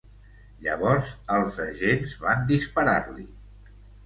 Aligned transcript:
Llavors 0.67 1.11
els 1.39 1.59
agents 1.67 2.17
van 2.25 2.43
disparar-li. 2.53 3.29